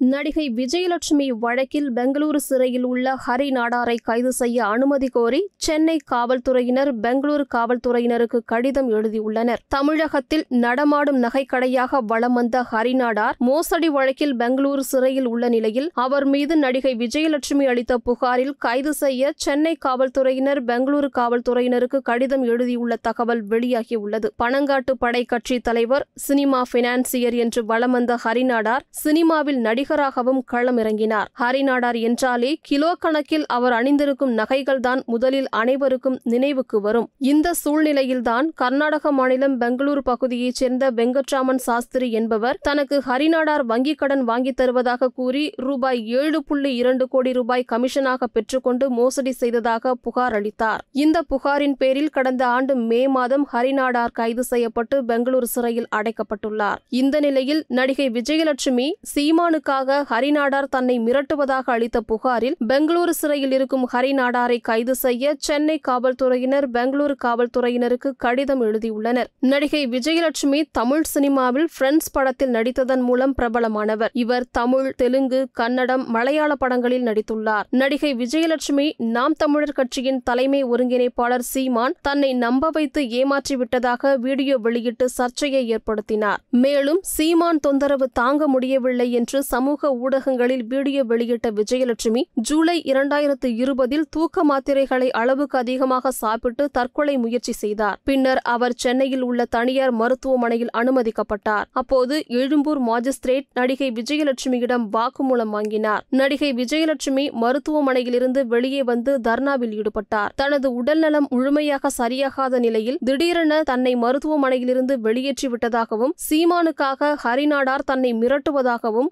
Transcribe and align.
நடிகை 0.00 0.44
விஜயலட்சுமி 0.56 1.26
வழக்கில் 1.40 1.92
பெங்களூரு 1.92 2.36
சிறையில் 2.36 2.84
உள்ள 2.84 3.14
ஹரி 3.26 3.48
நாடாரை 3.50 3.96
கைது 4.02 4.32
செய்ய 4.32 4.66
அனுமதி 4.66 5.08
கோரி 5.08 5.40
சென்னை 5.56 5.96
காவல்துறையினர் 6.04 6.90
பெங்களூரு 7.00 7.44
காவல்துறையினருக்கு 7.54 8.40
கடிதம் 8.44 8.90
எழுதியுள்ளனர். 8.90 9.56
தமிழகத்தில் 9.68 10.44
நடமாடும் 10.48 11.22
நகைக்கடையாக 11.22 12.00
வலம் 12.06 12.32
வந்த 12.32 12.64
ஹரி 12.72 12.94
நாடார் 12.94 13.34
மோசடி 13.38 13.88
வழக்கில் 13.88 14.36
பெங்களூரு 14.36 14.78
சிறையில் 14.78 15.26
உள்ள 15.26 15.48
நிலையில் 15.48 15.90
அவர் 15.94 16.24
மீது 16.24 16.56
நடிகை 16.56 16.96
விஜயலட்சுமி 16.96 17.66
அளித்த 17.66 17.98
புகாரில் 17.98 18.54
கைது 18.58 18.92
செய்ய 18.92 19.32
சென்னை 19.36 19.74
காவல்துறையினர் 19.74 20.64
பெங்களூரு 20.64 21.10
காவல்துறையினருக்கு 21.18 22.00
கடிதம் 22.02 22.42
எழுதியுள்ள 22.42 22.96
தகவல் 22.96 23.44
வெளியாகியுள்ளது. 23.46 24.30
பனங்காட்டு 24.42 24.90
படை 24.98 25.24
கட்சி 25.24 25.58
தலைவர் 25.58 26.06
சினிமா 26.14 26.62
பினான்சியர் 26.72 27.34
என்று 27.34 27.64
வலம் 27.64 27.90
வந்த 27.90 28.18
ஹரிநாடார் 28.24 28.86
சினிமாவில் 28.90 29.60
நடிகராகவும் 29.88 30.44
களமிறங்கினார். 30.52 31.24
ஹரிநாடார் 31.38 32.00
என்றாலே 32.00 32.58
கிலோ 32.62 32.94
கணக்கில் 32.98 33.46
அவர் 33.46 33.72
அணிந்திருக்கும் 33.72 34.36
நகைகள்தான் 34.36 35.04
முதலில் 35.04 35.48
அனைவருக்கும் 35.48 36.20
நினைவுக்கு 36.22 36.80
வரும். 36.80 37.08
இந்த 37.18 37.54
சூழ்நிலையில்தான் 37.54 38.52
கர்நாடக 38.54 39.12
மாநிலம் 39.12 39.60
பெங்களூரு 39.60 39.98
பகுதியைச் 39.98 40.54
சேர்ந்த 40.54 40.90
வெங்கட்ராமன் 40.90 41.56
சாஸ்திரி 41.56 42.12
என்பவர் 42.12 42.58
தனக்கு 42.60 43.02
ஹரிநாடார் 43.06 43.64
வங்கிக் 43.68 43.96
கடன் 43.96 44.24
வாங்கித் 44.24 44.56
தருவதாக 44.56 45.08
கூறி 45.08 45.52
ரூபாய் 45.56 46.06
ஏழு 46.06 46.44
புள்ளி 46.44 46.74
இரண்டு 46.74 47.08
கோடி 47.08 47.32
ரூபாய் 47.32 47.64
கமிஷனாக 47.72 48.24
பெற்றுக்கொண்டு 48.32 48.90
மோசடி 48.90 49.32
செய்ததாக 49.32 49.94
புகார் 49.94 50.32
அளித்தார். 50.32 50.84
இந்த 50.92 51.22
புகாரின் 51.22 51.76
பேரில் 51.76 52.08
கடந்த 52.08 52.46
ஆண்டு 52.46 52.76
மே 52.76 53.08
மாதம் 53.08 53.48
ஹரிநாடார் 53.52 54.12
கைது 54.12 54.42
செய்யப்பட்டு 54.42 55.02
பெங்களூரு 55.02 55.42
சிறையில் 55.42 55.86
அடைக்கப்பட்டுள்ளார். 55.96 56.76
இந்த 56.88 57.20
நிலையில் 57.20 57.64
நடிகை 57.68 58.10
விஜயலட்சுமி 58.10 58.92
சீமானுக்காக 59.14 59.77
ஹரிநாடார் 59.86 60.68
தன்னை 60.70 61.00
மிரட்டுவதாக 61.00 61.62
அளித்த 61.64 62.00
புகாரில் 62.00 62.56
பெங்களூரு 62.68 63.08
சிறையில் 63.08 63.52
இருக்கும் 63.52 63.88
ஹரிநாடாரை 63.92 64.60
கைது 64.60 64.94
செய்ய 64.94 65.34
சென்னை 65.38 65.78
காவல்துறையினர் 65.78 66.70
பெங்களூரு 66.70 67.14
காவல்துறையினருக்கு 67.24 68.12
கடிதம் 68.16 68.62
எழுதியுள்ளனர். 68.62 69.26
நடிகை 69.38 69.86
விஜயலட்சுமி 69.86 70.62
தமிழ் 70.72 71.02
சினிமாவில் 71.02 71.68
ஃப்ரெண்ட்ஸ் 71.78 72.12
படத்தில் 72.12 72.50
நடித்ததன் 72.50 73.00
மூலம் 73.00 73.34
பிரபலமானவர். 73.42 74.08
இவர் 74.12 74.46
தமிழ் 74.50 74.94
தெலுங்கு 74.96 75.48
கன்னடம் 75.52 76.10
மலையாள 76.10 76.54
படங்களில் 76.54 77.04
நடித்துள்ளார். 77.04 77.62
நடிகை 77.70 78.14
விஜயலட்சுமி 78.14 78.92
நாம் 78.96 79.32
தமிழர் 79.32 79.72
கட்சியின் 79.72 80.22
தலைமை 80.22 80.64
ஒருங்கிணைப்பாளர் 80.64 81.46
சீமான் 81.52 81.94
தன்னை 82.02 82.34
நம்ப 82.34 82.68
வைத்து 82.72 83.02
ஏமாற்றிவிட்டதாக 83.02 84.18
வீடியோ 84.18 84.58
வெளியிட்டு 84.58 85.08
சர்ச்சையை 85.08 85.76
ஏற்படுத்தினார். 85.76 86.36
மேலும் 86.50 86.98
சீமான் 87.02 87.60
தொந்தரவு 87.60 88.08
தாங்க 88.12 88.48
முடியவில்லை 88.48 89.12
என்று 89.12 89.42
சமூக 89.42 89.67
ஊடகங்களில் 89.76 90.64
வீடியோ 90.64 91.04
வெளியிட்ட 91.04 91.48
விஜயலட்சுமி 91.50 92.22
ஜூலை 92.34 92.82
இரண்டாயிரத்து 92.92 93.48
இருபதில் 93.62 94.06
தூக்க 94.10 94.44
மாத்திரைகளை 94.44 95.08
அளவுக்கு 95.10 95.58
அதிகமாக 95.58 96.10
சாப்பிட்டு 96.10 96.70
தற்கொலை 96.70 97.16
முயற்சி 97.16 97.52
செய்தார். 97.52 97.98
பின்னர் 98.04 98.40
அவர் 98.54 98.74
சென்னையில் 98.76 99.22
உள்ள 99.22 99.44
தனியார் 99.44 99.92
மருத்துவமனையில் 99.92 100.72
அனுமதிக்கப்பட்டார். 100.80 101.66
அப்போது 101.72 102.24
எழும்பூர் 102.26 102.80
மாஜிஸ்திரேட் 102.82 103.46
நடிகை 103.52 103.90
விஜயலட்சுமியிடம் 103.92 104.86
வாக்குமூலம் 104.96 105.52
வாங்கினார். 105.56 106.04
நடிகை 106.10 106.52
விஜயலட்சுமி 106.52 107.26
மருத்துவமனையிலிருந்து 107.42 108.46
வெளியே 108.46 108.82
வந்து 108.82 109.20
தர்ணாவில் 109.28 109.74
ஈடுபட்டார். 109.80 110.32
தனது 110.34 110.72
உடல்நலம் 110.72 111.26
முழுமையாக 111.30 111.90
சரியாகாத 111.98 112.58
நிலையில் 112.58 112.98
திடீரென 113.04 113.62
தன்னை 113.62 113.96
மருத்துவமனையிலிருந்து 113.96 114.94
வெளியேற்றிவிட்டதாகவும் 115.06 116.14
சீமானுக்காக 116.28 117.14
ஹரிநாடார் 117.24 117.84
தன்னை 117.84 118.14
மிரட்டுவதாகவும் 118.14 119.08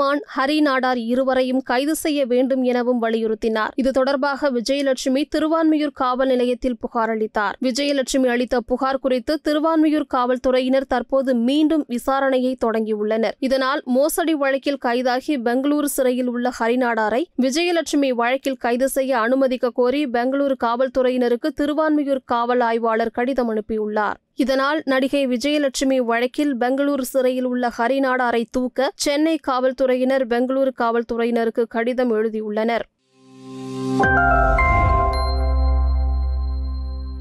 சீமான் 0.00 0.20
ஹரிநாடார் 0.34 0.98
இருவரையும் 1.12 1.62
கைது 1.62 1.94
செய்ய 1.94 2.20
வேண்டும் 2.26 2.62
எனவும் 2.62 3.00
வலியுறுத்தினார். 3.02 3.72
இது 3.74 3.90
தொடர்பாக 3.90 4.50
விஜயலட்சுமி 4.50 5.22
திருவான்மியூர் 5.34 5.92
காவல் 5.92 6.28
நிலையத்தில் 6.28 6.76
புகார் 6.78 7.10
அளித்தார். 7.10 7.56
விஜயலட்சுமி 7.66 8.28
அளித்த 8.34 8.60
புகார் 8.60 8.98
குறித்து 8.98 9.34
திருவான்மியூர் 9.48 10.06
காவல்துறையினர் 10.14 10.86
தற்போது 10.86 11.34
மீண்டும் 11.48 11.84
விசாரணையை 11.88 12.52
தொடங்கியுள்ளனர். 12.64 13.36
இதனால் 13.38 13.82
மோசடி 13.96 14.34
வழக்கில் 14.34 14.80
கைதாகி 14.86 15.36
பெங்களூரு 15.48 15.90
சிறையில் 15.96 16.32
உள்ள 16.34 16.52
ஹரிநாடாரை 16.60 17.22
விஜயலட்சுமி 17.46 18.12
வழக்கில் 18.22 18.60
கைது 18.66 18.88
செய்ய 18.88 19.18
அனுமதிக்க 19.18 19.74
கோரி 19.80 20.02
பெங்களூரு 20.16 20.56
காவல்துறையினருக்கு 20.66 21.50
திருவான்மியூர் 21.60 22.24
காவல் 22.24 22.64
ஆய்வாளர் 22.70 23.16
கடிதம் 23.20 23.52
அனுப்பியுள்ளார். 23.54 24.18
இதனால் 24.42 24.78
நடிகை 24.84 25.22
விஜயலட்சுமி 25.26 25.96
வழக்கில் 26.10 26.52
பெங்களூரு 26.56 27.04
சிறையில் 27.12 27.44
உள்ள 27.44 27.72
ஹரிநாடாரை 27.78 28.42
தூக்க 28.50 28.90
சென்னை 28.94 29.34
காவல்துறையினர் 29.48 30.24
பெங்களூரு 30.26 30.72
காவல்துறையினருக்கு 30.78 31.64
கடிதம் 31.68 32.12
எழுதியுள்ளனர். 32.12 32.84